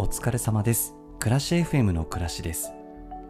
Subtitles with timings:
[0.00, 0.94] お疲れ様です。
[1.18, 2.70] 暮らし FM の暮らしです。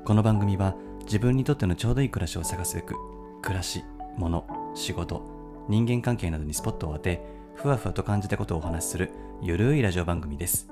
[0.05, 2.95] この番組は自分にとってのちょうどいい暮らしを探すべく
[3.41, 3.85] 暮らし、
[4.19, 4.45] 物、
[4.75, 5.23] 仕事、
[5.71, 7.23] 人間関係などにスポットを当て
[7.55, 9.11] ふわふわと感じたことをお話しする
[9.41, 10.69] ゆるいラジオ番組です。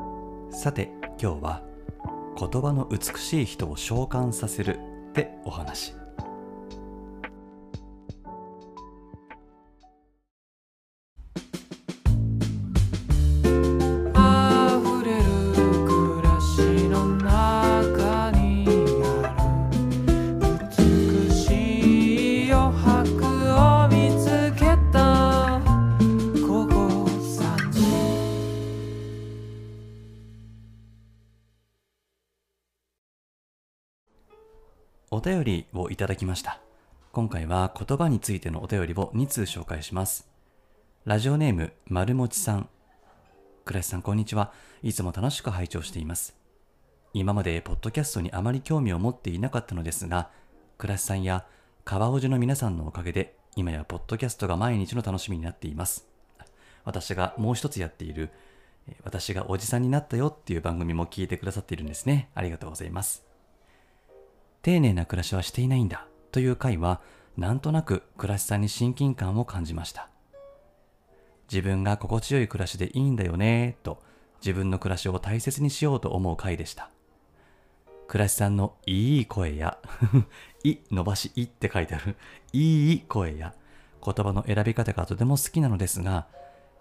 [0.50, 1.62] さて今日は
[2.38, 4.78] 言葉の美しい人を召喚させる
[5.08, 5.94] ってお話。
[35.26, 36.60] 便りをいただきました。
[37.10, 40.28] 今回は言葉についてのお便りを2通紹介します。
[41.04, 42.68] ラジオネーム丸もちさん。
[43.64, 44.52] 倉石さんこんにちは。
[44.84, 46.36] いつも楽しく拝聴しています。
[47.12, 50.30] 今までポッドキャストにあまり興味を持っていなかったのですが
[50.78, 51.44] 倉石さんや
[51.84, 56.06] 川尾路の皆さんのおかげで今やポッドキャストが毎日の楽しみになっています。
[56.84, 58.30] 私がもう一つやっている
[58.86, 62.30] え私がおじさんになったよっていう番組も聞いてくださっているんですね。
[62.36, 63.26] ありがとうございます。
[64.66, 67.00] 丁寧な暮らしはしていないんだという回は
[67.36, 70.08] なんとなく暮らしさんに親近感を感じました。
[71.48, 74.02] 自分が心地よい暮らしでいいんだよねと
[74.40, 76.90] 自分の暮らしを大切にしようと思う回でした。
[78.08, 79.78] 暮らしさんのいい声や
[80.64, 82.16] い伸ばしいって書いてある
[82.52, 83.54] いい声や
[84.04, 86.26] 言葉の選び方がとても好きなのですが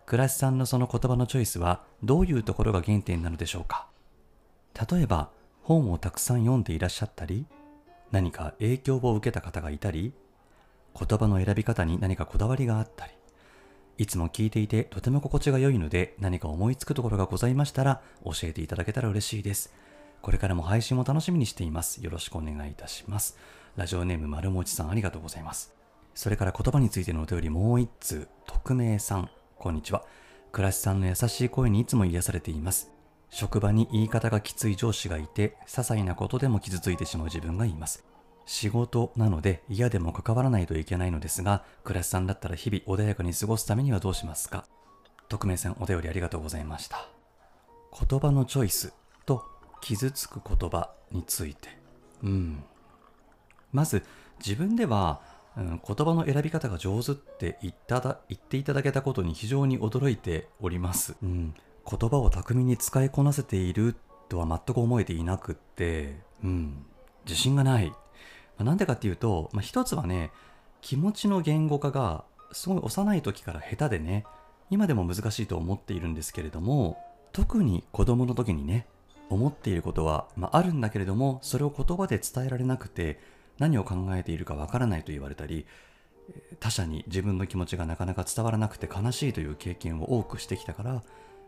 [0.08, 3.86] 暮らしさんのその言葉のチョイスはどういうところが原点なのでしょうか。
[4.92, 5.30] 例えば
[5.62, 7.46] 本をたくさん読んでいらっしゃったり
[8.12, 10.14] 何か影響を受けた方がいたり
[10.98, 13.14] 言葉の選び方に何かこだわりがあったり
[13.98, 19.74] いつも聞いていてとても心地が良いので何か思いつくところがございましたら教えていただけたら嬉しいです。
[20.22, 22.04] これからも配信を楽しみにしています。
[22.04, 23.38] よろしくお願いいたします。
[23.78, 25.74] ラジオネーム丸もちさんありがとうございます。
[26.14, 28.28] それから言葉についてのお便りもう一通。
[28.48, 30.04] 匿名さんこんにちは。
[30.52, 32.95] 倉石さんの優しい声にいつも癒されています。
[33.36, 38.06] 職場に言い方がきつい上司がいて些細なことでも傷ついてしまう自分がいます。
[38.46, 44.66] 仕事なので嫌でも関わらないといけないのですが倉石さんだったら日々穏やかに過ごすためにはどうしますか？
[45.28, 47.10] 匿名さんお便りありがとうございました。
[48.08, 48.94] 言葉のチョイス
[49.26, 49.44] と
[49.82, 51.68] 傷つく言葉について。
[52.24, 52.64] うん。
[53.74, 54.04] まず
[54.40, 55.20] 自分では、
[55.58, 61.54] うん、言葉の選び方が上手って言っただ言っていただけたことに非常に驚いております、うん、
[61.90, 63.96] 言葉を巧みに使いこなせている
[64.30, 66.86] とは全く思えていなくって、うん、
[67.26, 67.94] 自信がない。
[68.60, 70.32] なんでかっていうと、まあ、一つはね
[70.82, 72.24] 気持ちの言語化が
[72.54, 74.26] すごい幼い時から下手でね
[74.70, 76.98] 今でも難しいと思っているんですけれども
[77.34, 78.88] 特に子供の時にね
[79.30, 83.20] 思っていることは、まあ、あるんだけれどもそれを言葉で伝えられなくて
[83.58, 85.66] 何を考えているかわからないと言われたり
[86.60, 91.04] 他者に自分の気持ちがなかなか伝わらなくて悲しいという経験を多くしてきたから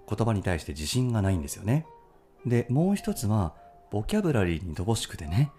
[0.09, 1.85] 言葉に対して自信がないんですよね。
[2.45, 3.53] でもう一つは
[3.91, 5.51] ボキャブラリーに乏しくてね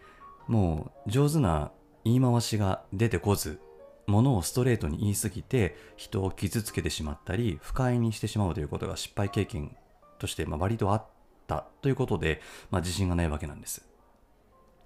[0.47, 1.70] もう上手な
[2.04, 3.60] 言い回しが出てこず
[4.06, 9.76] ものをストレートに言い過ぎて人を傷つけてしまったり不快にしてしまうということが失敗経験
[10.19, 11.06] としてまあ割とあっ
[11.47, 13.86] たということで、まあ、自信がないわけなんです。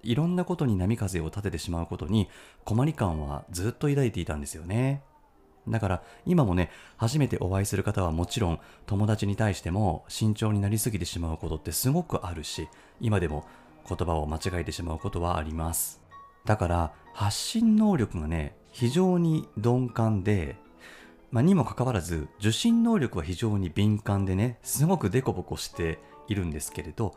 [0.03, 2.29] いろんなことに波風を立ててしまうことに
[2.65, 5.01] 困り感はずっと抱いていたんですよね。
[5.67, 12.67] だから今もね初めてお会いする方はもちろん友達に対しても慎重になりすぎてしまうことってすごくあるし
[12.99, 13.45] 今でも
[13.87, 16.01] 言葉を間違えてしまうことはあります。
[16.45, 20.57] だから発信能力がね非常に鈍感で、
[21.31, 27.15] まあ、にもかかわらず受信能力は非常に敏感でねすごくデコボコしているんですけれど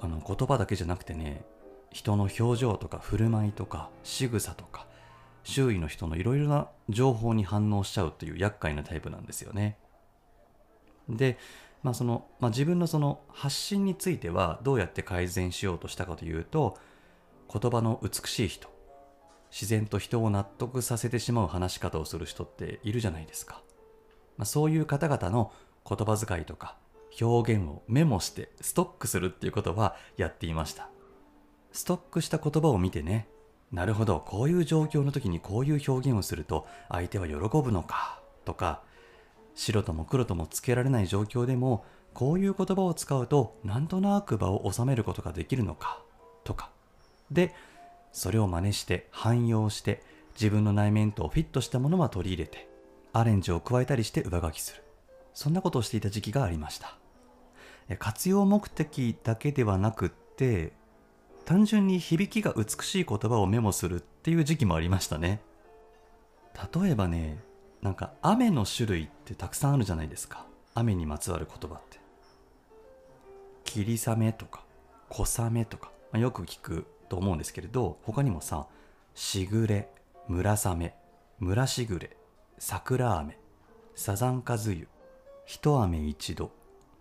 [0.00, 1.44] あの言葉だけじゃなくてね
[1.92, 4.86] 人の表情とか振る舞いとか仕草とか
[5.46, 9.78] 周囲の人のいろいろな情報に反応しちゃうという厄介なタイプなんですよね。
[11.08, 11.38] で、
[11.84, 16.76] まあそのまあ、自分のその発信についてはどうやって改善しようとしたかというと
[17.48, 18.68] 言葉の美しい人
[19.52, 23.62] 自然と人を納得させてしまう話し方をする人っているじゃないですか。
[24.36, 25.52] まあ、そういう方々の
[25.88, 26.76] 言葉遣いとか
[27.20, 30.90] 表現をメモしてストックするっていうことはやっていました。
[31.70, 33.28] ストックした言葉を見てね、
[33.72, 38.82] なるほど、こういう状況の時にこういう表現をすると相手は喜ぶのかとか、
[39.54, 41.84] 白とも黒ともつけられない状況でも
[42.14, 46.00] こういう言葉を使うとなんとなく場を収めることができるのか
[46.44, 46.70] とか。
[47.30, 47.54] で、
[48.12, 50.02] それを真似して汎用して
[50.34, 52.68] 自分の内面とフィットしたものは取り入れて
[53.12, 54.82] アレンジを加えたりして上書きする。
[55.34, 56.96] そんなことをしていた時期がありました。
[57.98, 60.72] 活用目的だけではなくって
[61.46, 65.40] 単純に響きが美しい言葉をメモするっていう時期もありましたね。
[66.74, 67.38] 例えばね
[67.82, 70.44] なんか雨の種類ってたくさんあるじゃないですか。
[70.74, 72.00] 雨にまつわる言葉って。
[73.64, 74.64] 霧雨とか
[75.08, 78.66] 小雨とか、まあよく聞くと思うんですけれど他にもさ
[79.14, 79.88] しぐれ
[80.26, 80.94] 村雨
[81.38, 82.16] 村しぐれ
[82.58, 83.38] 桜雨
[83.94, 84.88] サザンカズユ
[85.44, 86.50] 一雨一度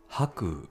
[0.07, 0.67] 白雨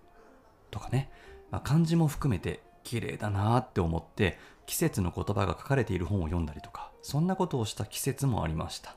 [0.71, 1.11] とかね、
[1.51, 8.95] まあ、漢字も含めて綺麗だなって思って季節の言葉が書かれている本を読んだりとかそんなことをした季節もありました。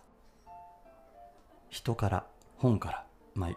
[1.69, 2.25] 人から
[2.57, 3.05] 本から、
[3.35, 3.49] まあ、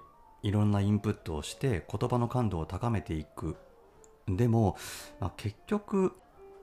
[0.42, 3.56] いろんなインプットをして言葉の感度を高めていく。
[4.26, 4.76] でも、
[5.20, 6.16] まあ、結局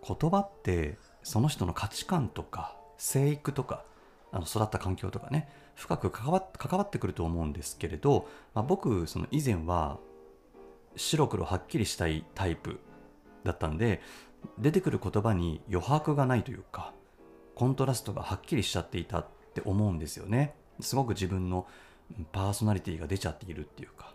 [0.06, 3.84] 言葉ってその人の価値観とか生育とか
[4.32, 9.98] あの育った環境とかね深く関わ関わってくると思うんですけれど、まあ、僕その以前は
[10.96, 12.80] 白黒はっきりしたいタイプ
[13.48, 14.02] だったんで
[14.60, 16.94] 出てくる言葉に余白がないというか
[17.56, 20.54] コントラストがはっきりしちゃっていたって思うんですよね。
[20.80, 21.66] すごく自分の
[22.32, 24.14] パーソナリティが出ちゃっているっていうか。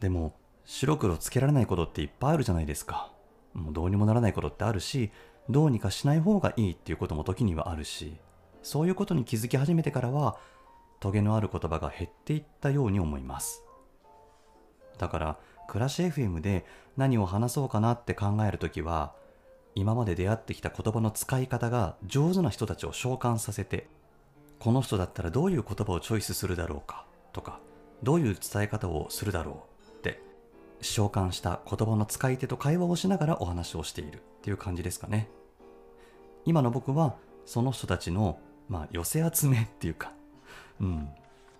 [0.00, 0.36] でも
[0.66, 3.10] 白黒つけられないことっていっぱいあるじゃないですか。
[3.54, 5.10] もうどうにもならないことってあるし
[5.48, 8.16] どうにかしない方がいいっていうことも時にはあるし
[8.62, 10.36] そういうことに気づき始めてからは
[11.00, 13.62] トゲのある言葉が減っていったように思います。
[14.98, 15.38] だから
[15.68, 16.64] 暮らし FM で
[16.96, 19.12] 何を話そうかなって考えるときは
[19.74, 23.88] 今まで出会ってきた言葉の使い方が上手な人たちを召喚させて
[24.58, 27.58] この人だったらどういう言葉をチョイスするだろうかとか
[28.02, 30.20] どういう伝え方をするだろうって
[30.80, 35.28] 召喚した言葉の使い手と会話をしながらお話をしているっていう感じですかね。
[36.44, 38.38] 今の僕はその人たちの、
[38.68, 40.12] まあ、寄せ集めっていうか
[40.80, 41.08] うん。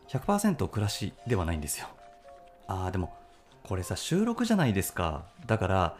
[0.09, 1.89] 100%暮らしではないんですよ。
[2.67, 3.15] ああでも
[3.67, 5.25] これさ収録じゃないですか。
[5.47, 5.97] だから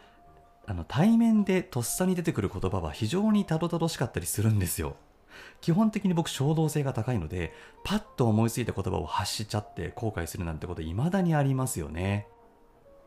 [0.67, 4.95] あの対面でとっさに出てくる言葉は非常にたどたどしかったりするんですよ。
[5.61, 7.53] 基本的に僕衝動性が高いので
[7.83, 12.27] パッと思いついた言葉を発しちゃって後悔するなんてこと未だにありますよね。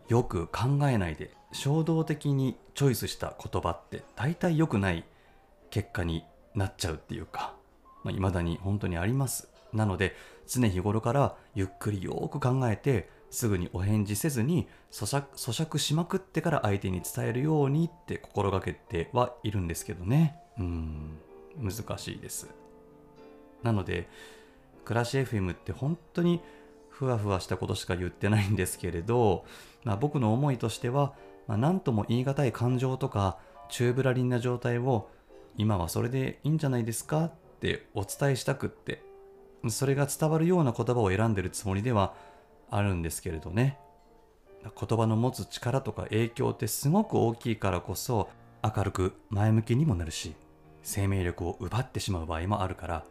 [0.09, 5.05] よく考えないで衝動的にチョイスした言葉って大体良くない
[5.71, 7.55] 結果になっちゃうっていうか、
[8.05, 9.49] まあ、未だに本当にあります。
[9.73, 10.17] なので
[10.47, 20.37] 常日頃からゆっくりよーく考えてすぐにお返事せずに咀嚼咀嚼しまくってから相手に伝えるようにって心がけてはいるんですけどね。
[20.59, 21.19] うん。
[21.61, 22.49] 難しいです。
[23.63, 24.09] なので
[24.85, 26.41] 暮らし FM って本当に
[26.89, 29.45] ふわふわしたことしか言ってないんですけれど、
[29.85, 31.15] まあ、僕の思いとしては、
[31.47, 33.39] まあ、何とも言い難い感情とか
[33.69, 35.11] 宙ぶらりんな状態を
[35.57, 39.03] 今はそれでいいんじゃないですかってお伝えしたくって
[39.69, 42.15] それが伝わるような言葉を選んでるつもりでは
[42.71, 43.79] あるんですけれどね。
[44.63, 48.29] 言葉の持つ力とか影響ってすごく大きいからこそ
[48.63, 50.35] 明るく前向きにもなるし
[50.83, 53.05] 生命力を奪ってしまう場合もあるから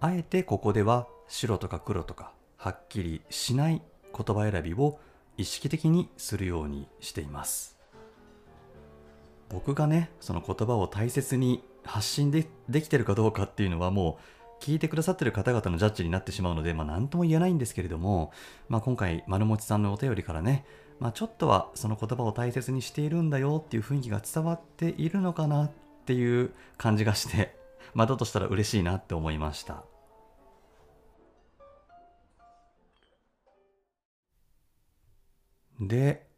[0.00, 3.82] あえてここでは白とか黒とかはっきりしない
[4.14, 4.98] 言葉選びを
[5.36, 7.78] 意識的にするようにしています。
[9.48, 18.30] 僕がねその言葉を大切に発信でできてるかどうかっていうのはもう聞いてくださってる方々のジャッジになってしまうので、まあ、何とも言えないんですけれども、
[18.68, 20.64] まあ、今回丸持さんのお便りからね、
[21.00, 25.70] まあ、ちょっとはその言葉を大切にしているんだよっていう雰囲気が伝わっているのかなっ
[26.06, 27.56] ていう感じがして、
[27.92, 29.82] まあ、だとしたら嬉しいなって思いました。
[35.80, 36.28] で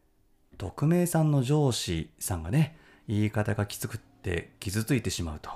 [0.57, 5.51] 匿名さんの上司さんがね言い方がきつくって傷ついてしまうと。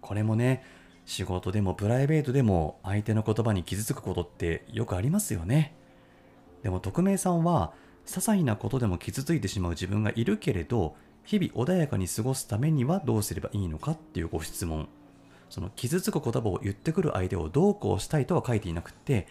[0.00, 0.64] これもね
[1.08, 5.74] 仕事でもプライベートでも相手の言葉に傷つくことってよくありますよね。
[6.62, 7.72] でも匿名さんは
[8.04, 14.86] 些細なことでも傷ついてしまう自分がいるけれど日々穏やかに過ごすためにはどうすればいいのかっていうご質問。
[15.48, 19.26] その傷つく言葉を言ってくる相手をどうこうしたいとは書いていなくって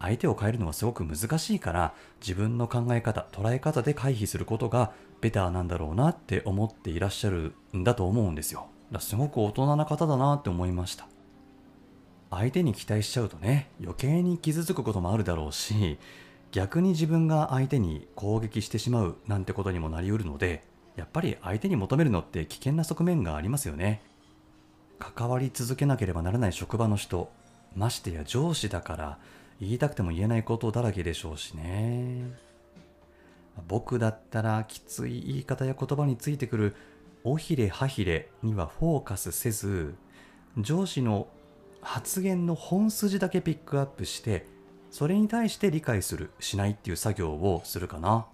[0.00, 8.66] 相手を変えるのはすごく難しいから自分の考え方捉え方で回避することがベターなんだろうなって思っていらっしゃるんだと思うんですよ。
[8.98, 11.06] すごく大人な方だなって思いました。
[12.30, 15.98] 相手に期待しちゃうとね余計に傷つくこともあるだろうし
[16.52, 20.62] 逆に自分が相手に攻撃してしまうなんてことにもなりうるので
[20.96, 24.00] やっぱり相手に求めるのって危険な側面がありますよね。
[24.98, 27.30] 関わり続けなければならない職場の人
[27.74, 29.18] ましてや上司だから
[29.60, 32.30] 言いたくても言えないことだらけでしょうしね。
[33.66, 36.76] 僕だったらきつい言い方や言葉についてくる
[37.22, 39.94] おひれはひれにはフォーカスせず
[40.56, 41.28] 上司の
[41.82, 44.46] 発言の本筋だけピックアップして
[44.90, 48.26] それに対して理解するしないっていう作業をするかな。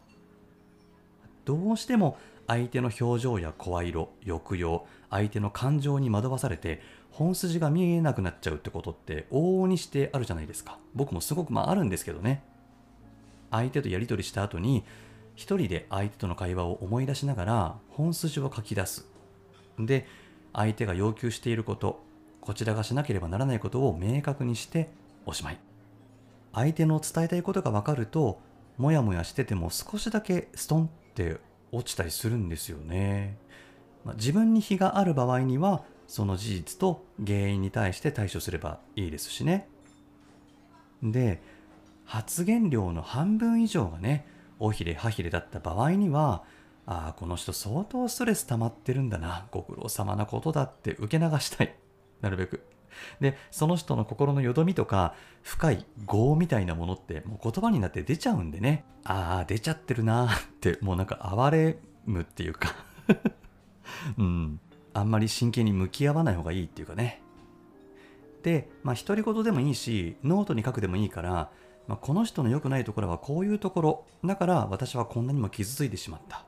[1.45, 2.17] どうしても
[2.47, 10.79] 相手の表情や声色抑揚相手の感情に惑わされて本筋が見えなくなっちゃうってことって往々にしてあるじゃないですか。
[10.95, 12.43] 僕もすごくまああるんですけどね。
[13.51, 14.85] 相手とやり取りした後に
[15.37, 19.07] 一人で相手との会話を思い出しながら本筋を書き出す。
[19.79, 20.07] で
[20.53, 22.03] 相手が要求していること
[22.41, 24.91] こちらがしなければならないことを明確にして
[25.27, 25.59] おしまい。
[26.53, 28.41] 相手の伝えたいことが分かると
[28.79, 31.37] モヤモヤしてても少しだけストンって
[31.71, 33.37] 落ちたりするんですよね、
[34.05, 39.69] まあ自分に非がある場合にはその事実と原因に対して対処すればいいですしね。
[41.03, 41.43] で
[42.05, 44.27] 発言量の半分以上がね
[44.59, 46.45] おひれはひれだった場合には
[46.87, 49.47] ああこの人相当ストレス溜まってるんだな。
[49.51, 51.75] ご苦労様なことだって受け流したい。
[52.23, 52.65] なるべく。
[53.21, 58.85] でその人の心のよどみとか深い業みたいなものってもう言葉になって出ちゃうんでね。
[59.05, 62.75] ああ出ちゃってるなってもうなんか哀れむっていうか。
[64.17, 64.61] うん。
[64.95, 67.21] あんまり真剣に向き合わない方がいいっていうかね。
[68.45, 71.51] でまあ独り言でもいいしノートに書くでもいいから、
[71.87, 74.05] まあ、この人の良くないところはこういうところ。
[74.25, 76.45] だから私はこんなにも傷ついてしまった。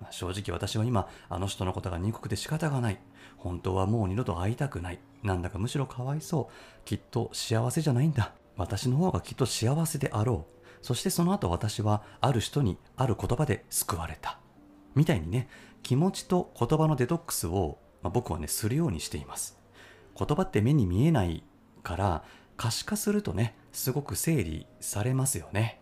[0.00, 3.00] まあ正直私は今あの人のことが憎くて仕方がない。
[3.36, 5.00] 本当はもう二度と会いたくない。
[5.22, 6.84] なんだかむしろかわいそう。
[6.84, 8.32] きっと幸せじゃないんだ。
[8.56, 10.66] 私の方がきっと幸せであろう。
[10.82, 14.38] そしてその後私はある人にある言葉で救われた。
[14.94, 15.48] みたいにね
[15.82, 19.58] 気持ちと言葉のデトックスを、まあ僕はねするようにしています。
[20.18, 21.42] 言葉って目に見えない
[21.82, 22.24] から
[22.56, 25.80] 可視化するとねすごく整理されますよね。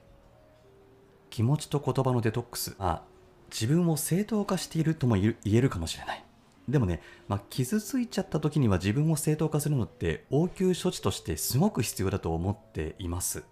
[1.30, 2.76] 気持ちと言葉のデトックス。
[2.78, 3.02] あ
[3.50, 6.24] 自分を正当化しているとも言えるかもしれない。
[6.68, 13.44] でもね、まあ、傷ついちゃった時には自分を正当化するのって応急処置としてすごく必要だと思っています。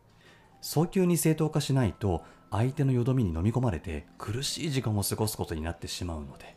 [0.61, 6.57] 早急に正当化しないと相手のよどみに飲み込まれて苦しい時間を過ごすことになってしまうので。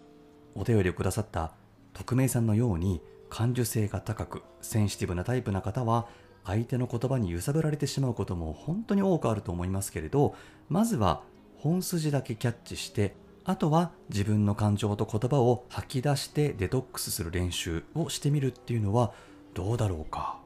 [0.55, 1.51] お便りをくださった
[1.93, 6.07] 匿名さんのように感受性が高くセンシティブなタイプな方は
[6.45, 10.35] 相手の言葉に揺さぶられてしまうことも本当に多くあると思いますけれど
[10.69, 11.21] まずは
[11.57, 19.13] 本筋だけキャッチしてあとは自分の感情と言葉を吐き出してデトックスする練習をしてみるっていうのは
[19.53, 20.39] どうだろうか。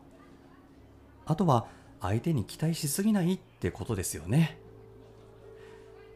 [1.25, 1.67] あとは
[2.01, 4.59] 相手に期待しすぎないってことですよね。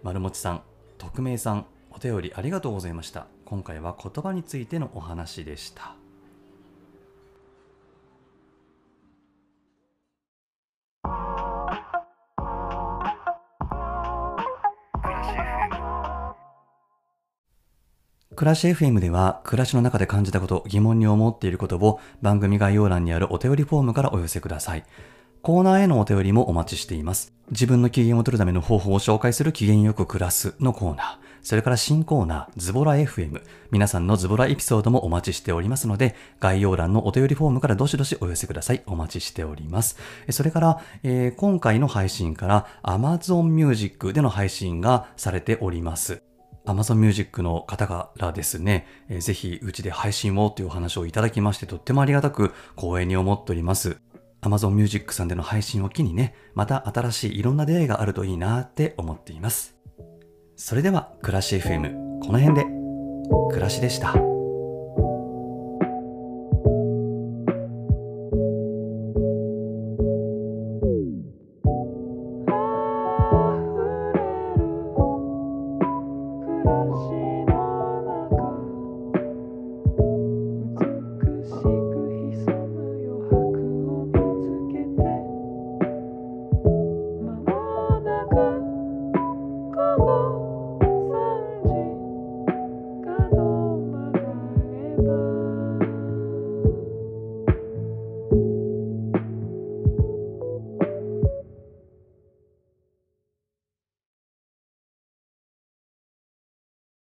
[0.04, 0.64] 丸持さん
[0.98, 3.28] 匿名さんお便りありがとうございました。
[3.46, 6.03] 今回は言葉についてのお話でした。
[18.44, 24.84] 暮らし FM では暮らしの中で感じたこと、疑問に思っていることを番組概要欄にあるお便りフォームからお寄せください。
[25.42, 27.32] コーナーへのお便りもお待ちしています。
[27.52, 31.18] 自分の機嫌を取るための方法を紹介する機嫌よく暮らすのコーナー。
[31.42, 33.42] それから新コーナー、ズボラ FM。
[33.72, 38.84] 皆さんのズボラエピソードもお待ちしておりますので、概要欄のお便りフォームからどしどしお寄せください。
[38.88, 39.98] お待ちしております。
[40.32, 46.22] それから、えー今回の配信から Amazon Music での配信がされております。
[46.66, 53.98] Amazon Music の方からですね、えーぜひうちで配信をというお話をいただきまして、とってもありがたく光栄に思っております。
[54.42, 59.76] Amazon Music さんでの配信を機にね、また新しいいろんな出会いがあるといいなって思っています。
[60.56, 62.66] それでは、暮らし FM、この辺で、
[63.50, 64.33] 暮らしでした。